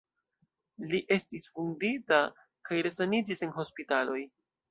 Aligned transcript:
Li 0.93 1.01
estis 1.15 1.45
vundita 1.57 2.19
kaj 2.69 2.81
resaniĝis 2.87 3.47
en 3.49 3.55
hospitaloj. 3.61 4.19